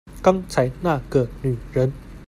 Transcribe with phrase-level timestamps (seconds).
[0.23, 1.93] 剛才那個女人